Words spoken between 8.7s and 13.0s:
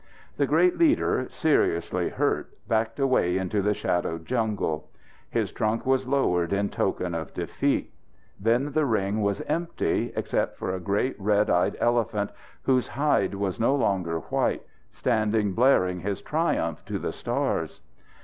the ring was empty except for a great red eyed elephant, whose